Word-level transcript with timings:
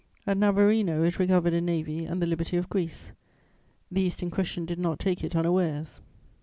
At 0.25 0.35
Navarino, 0.35 1.03
it 1.03 1.19
recovered 1.19 1.53
a 1.53 1.61
navy 1.61 2.05
and 2.05 2.19
the 2.19 2.25
liberty 2.25 2.57
of 2.57 2.69
Greece; 2.69 3.11
the 3.91 4.01
Eastern 4.01 4.31
Question 4.31 4.65
did 4.65 4.79
not 4.79 4.97
take 4.97 5.23
it 5.23 5.35
unawares. 5.35 5.99